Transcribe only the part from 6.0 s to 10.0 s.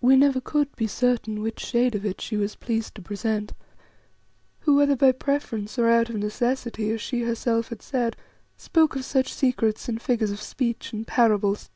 necessity, as she herself had said, spoke of such secrets in